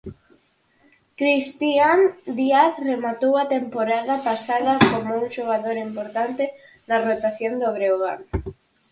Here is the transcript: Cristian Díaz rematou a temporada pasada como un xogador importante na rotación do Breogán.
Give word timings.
Cristian 1.19 1.99
Díaz 2.39 2.73
rematou 2.89 3.33
a 3.37 3.49
temporada 3.55 4.15
pasada 4.27 4.73
como 4.91 5.09
un 5.21 5.27
xogador 5.35 5.77
importante 5.87 6.43
na 6.87 6.97
rotación 7.07 7.53
do 7.61 7.67
Breogán. 7.77 8.19